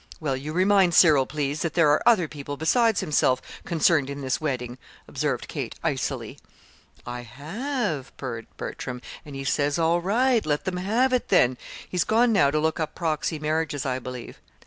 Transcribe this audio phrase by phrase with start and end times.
[0.19, 4.41] "Well, you remind Cyril, please, that there are other people besides himself concerned in this
[4.41, 6.39] wedding," observed Kate, icily.
[7.05, 11.55] "I have," purred Bertram, "and he says all right, let them have it, then.
[11.87, 14.39] He's gone now to look up proxy marriages, I believe."